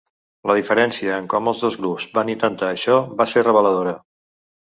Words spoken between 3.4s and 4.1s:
reveladora.